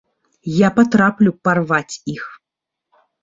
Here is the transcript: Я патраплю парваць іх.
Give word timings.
Я 0.59 0.69
патраплю 0.77 1.31
парваць 1.47 1.99
іх. 2.15 2.23